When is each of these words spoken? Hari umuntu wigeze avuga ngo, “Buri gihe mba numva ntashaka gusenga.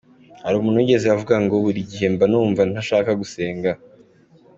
Hari 0.43 0.55
umuntu 0.57 0.81
wigeze 0.81 1.05
avuga 1.15 1.35
ngo, 1.43 1.55
“Buri 1.65 1.81
gihe 1.89 2.07
mba 2.13 2.25
numva 2.31 2.61
ntashaka 2.71 3.11
gusenga. 3.21 3.71